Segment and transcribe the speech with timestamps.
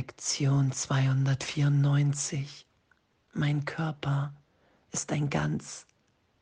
[0.00, 2.66] Lektion 294.
[3.34, 4.32] Mein Körper
[4.92, 5.86] ist ein ganz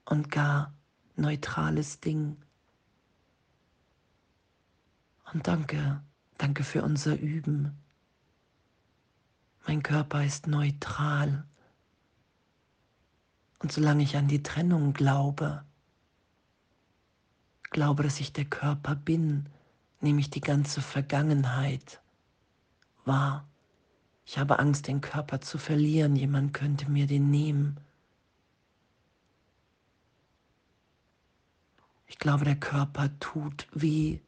[0.04, 0.72] und gar
[1.16, 2.36] neutrales Ding.
[5.32, 6.00] Und danke,
[6.36, 7.76] danke für unser Üben.
[9.67, 11.45] Mein Körper ist neutral.
[13.59, 15.65] Und solange ich an die Trennung glaube,
[17.70, 19.48] glaube, dass ich der Körper bin,
[20.01, 22.01] nehme ich die ganze Vergangenheit
[23.09, 23.48] wahr.
[24.25, 26.15] Ich habe Angst, den Körper zu verlieren.
[26.15, 27.80] Jemand könnte mir den nehmen.
[32.07, 34.23] Ich glaube, der Körper tut wie,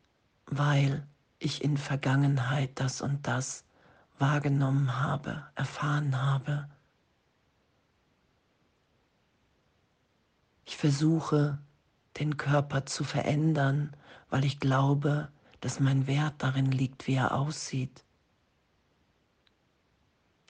[0.47, 1.07] weil
[1.38, 3.65] ich in Vergangenheit das und das
[4.19, 6.69] wahrgenommen habe, erfahren habe.
[10.65, 11.59] Ich versuche,
[12.19, 13.97] den Körper zu verändern,
[14.29, 18.05] weil ich glaube, dass mein Wert darin liegt, wie er aussieht.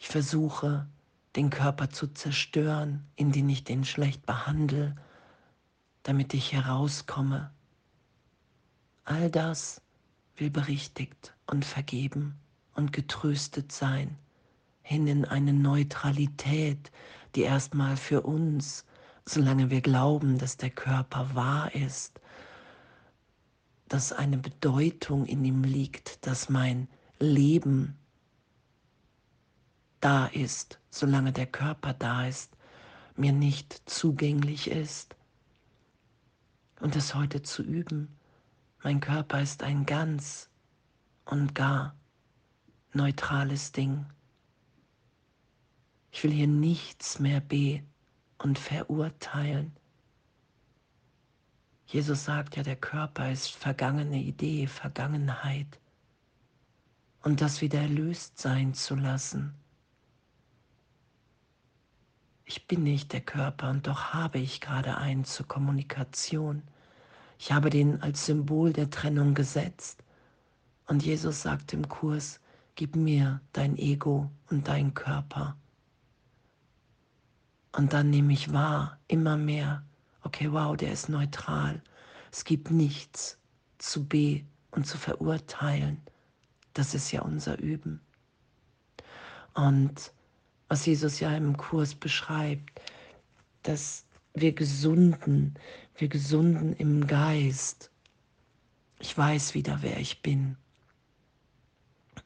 [0.01, 0.89] Ich versuche,
[1.37, 4.97] den Körper zu zerstören, indem ich den schlecht behandle,
[6.03, 7.51] damit ich herauskomme.
[9.05, 9.83] All das
[10.37, 12.39] will berichtigt und vergeben
[12.75, 14.17] und getröstet sein,
[14.81, 16.91] hin in eine Neutralität,
[17.35, 18.87] die erstmal für uns,
[19.27, 22.21] solange wir glauben, dass der Körper wahr ist,
[23.87, 28.00] dass eine Bedeutung in ihm liegt, dass mein Leben
[30.01, 32.57] da ist, solange der Körper da ist,
[33.17, 35.17] mir nicht zugänglich ist.
[36.81, 38.17] Und es heute zu üben,
[38.83, 40.49] mein Körper ist ein ganz
[41.27, 41.95] und gar
[42.93, 44.07] neutrales Ding.
[46.11, 47.83] Ich will hier nichts mehr be
[48.39, 49.77] und verurteilen.
[51.87, 55.79] Jesus sagt ja, der Körper ist vergangene Idee, Vergangenheit.
[57.23, 59.55] Und das wieder erlöst sein zu lassen.
[62.51, 66.65] Ich bin nicht der Körper und doch habe ich gerade einen zur Kommunikation.
[67.39, 70.03] Ich habe den als Symbol der Trennung gesetzt.
[70.89, 72.41] Und Jesus sagt im Kurs,
[72.75, 75.57] gib mir dein Ego und dein Körper.
[77.71, 79.85] Und dann nehme ich wahr, immer mehr,
[80.25, 81.81] okay, wow, der ist neutral.
[82.33, 83.39] Es gibt nichts
[83.79, 86.03] zu be und zu verurteilen.
[86.75, 88.01] Das ist ja unser Üben.
[89.55, 90.13] Und
[90.71, 92.81] was Jesus ja im Kurs beschreibt,
[93.65, 95.55] dass wir gesunden,
[95.97, 97.91] wir gesunden im Geist.
[99.01, 100.57] Ich weiß wieder, wer ich bin.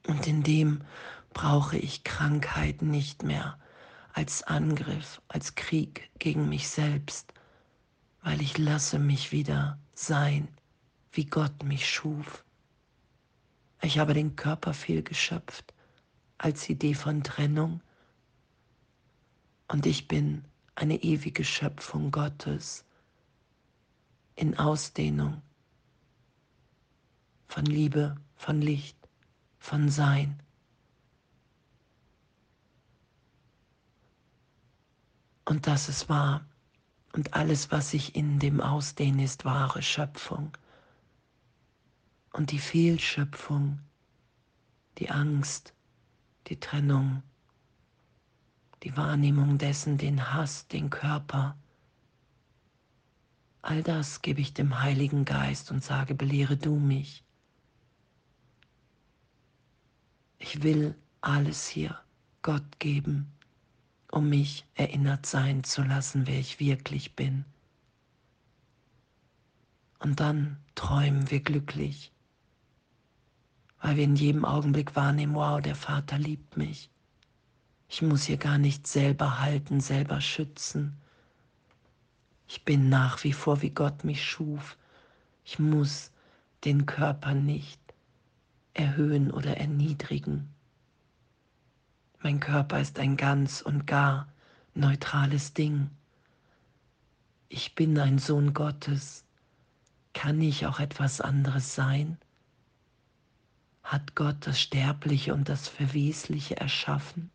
[0.07, 0.83] Und in dem
[1.33, 3.59] brauche ich Krankheit nicht mehr
[4.13, 7.33] als Angriff, als Krieg gegen mich selbst,
[8.23, 10.49] weil ich lasse mich wieder sein,
[11.13, 12.45] wie Gott mich schuf.
[13.81, 15.73] Ich habe den Körper fehlgeschöpft
[16.37, 17.81] als Idee von Trennung
[19.69, 20.45] und ich bin
[20.75, 22.85] eine ewige Schöpfung Gottes
[24.37, 25.43] in Ausdehnung
[27.49, 28.97] von Liebe, von Licht,
[29.59, 30.43] von Sein.
[35.45, 36.45] Und das ist wahr.
[37.13, 40.57] Und alles, was sich in dem ausdehnt, ist wahre Schöpfung.
[42.33, 43.79] Und die Fehlschöpfung,
[44.99, 45.75] die Angst,
[46.49, 47.23] die Trennung,
[48.85, 51.57] die Wahrnehmung dessen, den Hass, den Körper,
[53.63, 57.25] all das gebe ich dem Heiligen Geist und sage, belehre du mich.
[60.39, 61.99] Ich will alles hier
[62.43, 63.35] Gott geben
[64.15, 67.45] um mich erinnert sein zu lassen, wer ich wirklich bin.
[69.99, 72.13] Und dann träumen wir glücklich,
[73.81, 76.91] weil wir in jedem Augenblick wahrnehmen, wow, der Vater liebt mich.
[77.95, 80.97] Ich muss hier gar nicht selber halten, selber schützen.
[82.49, 84.77] Ich bin nach wie vor, wie Gott mich schuf.
[85.45, 86.11] Ich muss
[86.65, 87.81] den Körper nicht
[88.73, 90.53] erhöhen oder erniedrigen.
[92.21, 94.27] Mein Körper ist ein ganz und gar
[94.75, 95.89] neutrales Ding.
[97.49, 99.23] Ich bin ein Sohn Gottes.
[100.15, 102.19] Kann ich auch etwas anderes sein?
[103.85, 107.31] Hat Gott das Sterbliche und das Verwesliche erschaffen?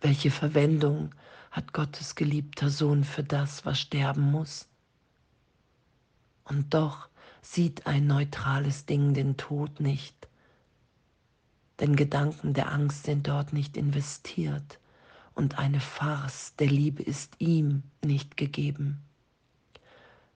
[0.00, 1.14] Welche Verwendung
[1.50, 4.68] hat Gottes geliebter Sohn für das, was sterben muss?
[6.44, 7.08] Und doch
[7.42, 10.18] sieht ein neutrales Ding den Tod nicht
[11.80, 14.78] denn Gedanken der Angst sind dort nicht investiert
[15.34, 19.00] und eine Farce der Liebe ist ihm nicht gegeben.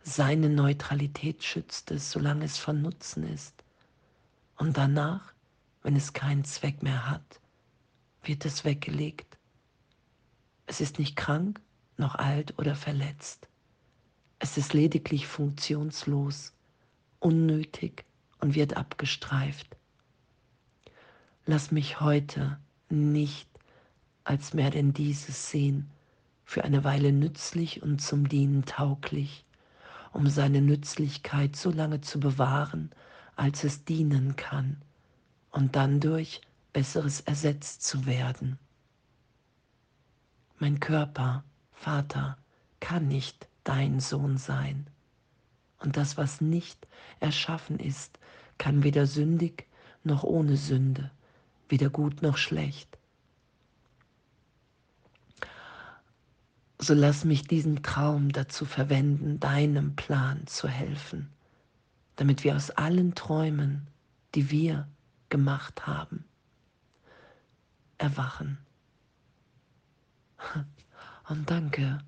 [0.04, 3.64] Seine Neutralität schützt es, solange es von Nutzen ist.
[4.56, 5.32] Und danach
[5.84, 7.40] wenn es keinen Zweck mehr hat,
[8.22, 9.31] wird es weggelegt.
[10.72, 11.60] Es ist nicht krank,
[11.98, 13.46] noch alt oder verletzt.
[14.38, 16.54] Es ist lediglich funktionslos,
[17.20, 18.06] unnötig
[18.40, 19.76] und wird abgestreift.
[21.44, 22.58] Lass mich heute
[22.88, 23.50] nicht
[24.24, 25.90] als mehr denn dieses sehen,
[26.46, 29.44] für eine Weile nützlich und zum Dienen tauglich,
[30.14, 32.92] um seine Nützlichkeit so lange zu bewahren,
[33.36, 34.80] als es dienen kann,
[35.50, 36.40] und dann durch
[36.72, 38.58] Besseres ersetzt zu werden.
[40.62, 41.42] Mein Körper,
[41.72, 42.38] Vater,
[42.78, 44.86] kann nicht dein Sohn sein.
[45.80, 46.86] Und das, was nicht
[47.18, 48.20] erschaffen ist,
[48.58, 49.66] kann weder sündig
[50.04, 51.10] noch ohne Sünde,
[51.68, 52.96] weder gut noch schlecht.
[56.78, 61.28] So lass mich diesen Traum dazu verwenden, deinem Plan zu helfen,
[62.14, 63.88] damit wir aus allen Träumen,
[64.36, 64.86] die wir
[65.28, 66.24] gemacht haben,
[67.98, 68.58] erwachen.
[71.28, 71.98] Und danke,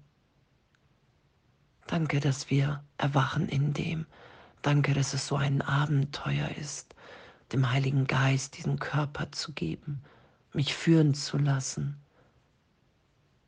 [1.86, 4.06] danke, dass wir erwachen in dem.
[4.62, 6.94] Danke, dass es so ein Abenteuer ist,
[7.52, 10.02] dem Heiligen Geist diesen Körper zu geben,
[10.52, 12.00] mich führen zu lassen,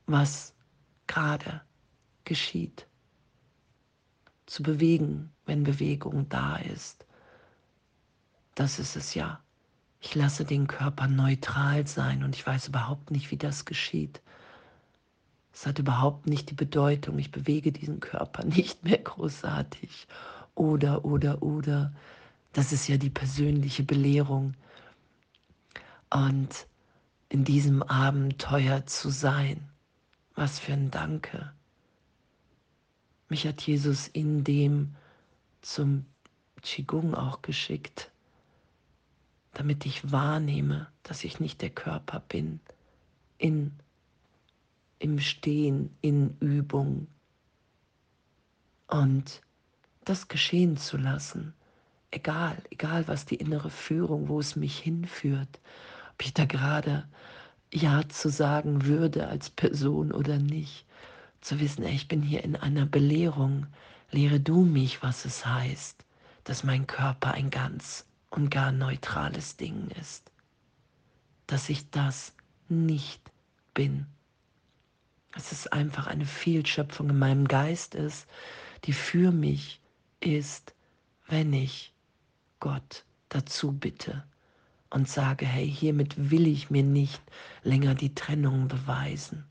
[0.06, 0.54] was
[1.06, 1.62] gerade
[2.24, 2.86] geschieht.
[4.46, 7.06] Zu bewegen, wenn Bewegung da ist.
[8.54, 9.40] Das ist es ja.
[10.00, 14.20] Ich lasse den Körper neutral sein und ich weiß überhaupt nicht, wie das geschieht.
[15.56, 20.06] Es hat überhaupt nicht die Bedeutung, ich bewege diesen Körper nicht mehr großartig.
[20.54, 21.94] Oder, oder, oder.
[22.52, 24.52] Das ist ja die persönliche Belehrung.
[26.10, 26.66] Und
[27.30, 29.66] in diesem Abenteuer zu sein,
[30.34, 31.50] was für ein Danke.
[33.30, 34.94] Mich hat Jesus in dem
[35.62, 36.04] zum
[36.60, 38.10] Qigong auch geschickt,
[39.54, 42.60] damit ich wahrnehme, dass ich nicht der Körper bin,
[43.38, 43.72] in,
[44.98, 47.06] im Stehen, in Übung.
[48.88, 49.42] Und
[50.04, 51.54] das geschehen zu lassen,
[52.10, 55.60] egal, egal was die innere Führung, wo es mich hinführt,
[56.12, 57.06] ob ich da gerade
[57.72, 60.86] ja zu sagen würde als Person oder nicht.
[61.40, 63.66] Zu wissen, ey, ich bin hier in einer Belehrung.
[64.10, 66.04] Lehre du mich, was es heißt,
[66.44, 70.30] dass mein Körper ein ganz und gar neutrales Ding ist.
[71.46, 72.32] Dass ich das
[72.68, 73.20] nicht
[73.74, 74.06] bin.
[75.36, 78.26] Dass es einfach eine Fehlschöpfung in meinem Geist ist,
[78.84, 79.82] die für mich
[80.18, 80.74] ist,
[81.28, 81.92] wenn ich
[82.58, 84.24] Gott dazu bitte
[84.88, 87.20] und sage, hey, hiermit will ich mir nicht
[87.62, 89.44] länger die Trennung beweisen.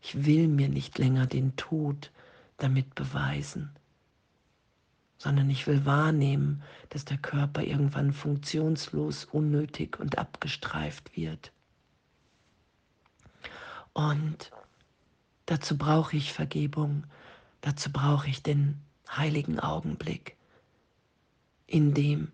[0.00, 2.12] Ich will mir nicht länger den Tod
[2.56, 3.70] damit beweisen,
[5.18, 11.50] sondern ich will wahrnehmen, dass der Körper irgendwann funktionslos, unnötig und abgestreift wird.
[13.92, 14.50] Und
[15.46, 17.04] dazu brauche ich Vergebung,
[17.60, 20.36] dazu brauche ich den heiligen Augenblick,
[21.66, 22.32] in dem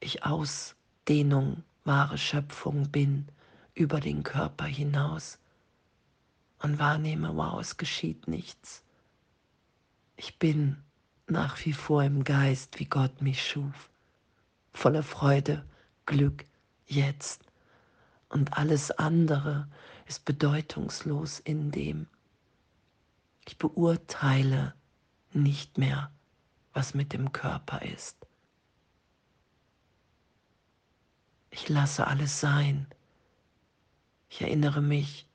[0.00, 0.74] ich aus
[1.08, 3.26] Dehnung, wahre Schöpfung bin,
[3.74, 5.38] über den Körper hinaus
[6.58, 8.82] und wahrnehme, wow, es geschieht nichts.
[10.16, 10.76] Ich bin
[11.26, 13.88] nach wie vor im Geist, wie Gott mich schuf,
[14.72, 15.64] voller Freude,
[16.04, 16.44] Glück,
[16.86, 17.42] jetzt.
[18.28, 19.68] Und alles andere
[20.10, 22.08] ist bedeutungslos in dem.
[23.46, 24.74] Ich beurteile
[25.32, 26.10] nicht mehr,
[26.72, 28.26] was mit dem Körper ist.
[31.50, 32.88] Ich lasse alles sein.
[34.28, 35.28] Ich erinnere mich,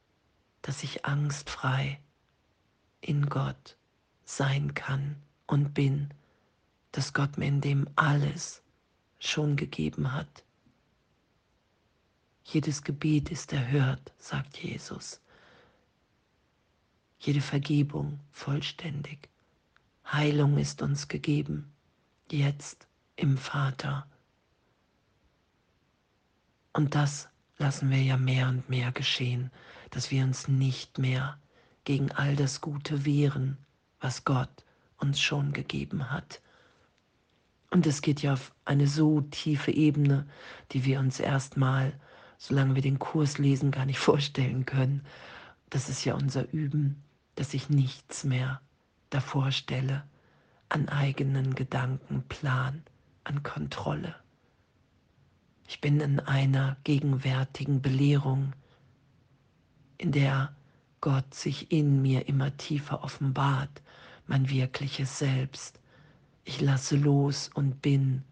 [0.62, 2.02] dass ich angstfrei
[3.00, 3.78] in Gott
[4.26, 5.16] sein kann
[5.48, 6.14] und bin,
[6.92, 8.62] dass Gott mir in dem alles
[9.20, 10.45] schon gegeben hat.
[12.48, 15.20] Jedes Gebet ist erhört, sagt Jesus.
[17.20, 19.30] Jede Vergebung vollständig.
[20.06, 21.74] Heilung ist uns gegeben,
[22.30, 24.08] jetzt im Vater.
[26.72, 29.50] Und das lassen wir ja mehr und mehr geschehen,
[29.90, 31.40] dass wir uns nicht mehr
[31.84, 33.58] gegen all das Gute wehren,
[34.00, 34.64] was Gott
[34.98, 36.42] uns schon gegeben hat.
[37.72, 40.28] Und es geht ja auf eine so tiefe Ebene,
[40.72, 42.00] die wir uns erstmal,
[42.48, 45.06] solange wir den Kurs lesen, gar nicht vorstellen können.
[45.70, 47.04] Das ist ja unser Üben,
[47.36, 48.62] dass ich nichts mehr
[49.10, 50.04] davor stelle
[50.70, 52.84] an eigenen Gedanken, Plan,
[53.24, 54.16] an Kontrolle.
[55.68, 58.54] Ich bin in einer gegenwärtigen Belehrung,
[59.98, 60.56] in der
[61.02, 63.82] Gott sich in mir immer tiefer offenbart,
[64.28, 65.80] mein wirkliches Selbst.
[66.44, 68.24] Ich lasse los und bin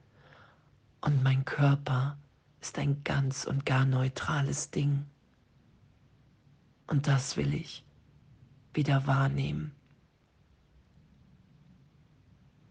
[1.01, 2.17] und mein Körper
[2.63, 5.05] ist ein ganz und gar neutrales Ding.
[6.87, 7.83] Und das will ich
[8.73, 9.73] wieder wahrnehmen.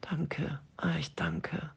[0.01, 1.71] Danke, ah, ich danke.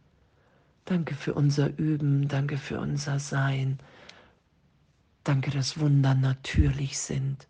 [0.85, 3.79] Danke für unser Üben, danke für unser Sein.
[5.25, 7.49] Danke, dass Wunder natürlich sind.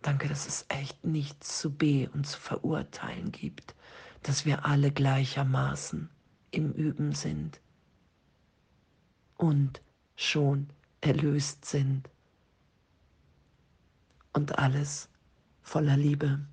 [0.00, 3.74] Danke, dass es echt nichts zu be und zu verurteilen gibt,
[4.22, 6.08] dass wir alle gleichermaßen
[6.50, 7.60] im Üben sind
[9.42, 9.82] und
[10.14, 10.68] schon
[11.00, 12.08] erlöst sind
[14.32, 15.08] und alles
[15.62, 16.46] voller Liebe.